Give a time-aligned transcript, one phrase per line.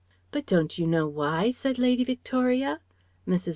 [0.31, 2.79] "But don't you know why?" said Lady Victoria.
[3.27, 3.49] Mrs.